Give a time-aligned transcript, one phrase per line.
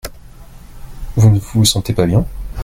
[1.15, 2.25] Vous ne vous sentez pas bien?